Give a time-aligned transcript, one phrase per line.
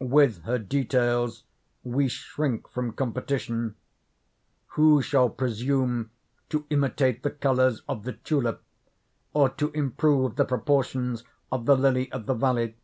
[0.00, 1.44] With her details
[1.82, 3.74] we shrink from competition.
[4.68, 6.10] Who shall presume
[6.48, 8.62] to imitate the colors of the tulip,
[9.34, 12.76] or to improve the proportions of the lily of the valley?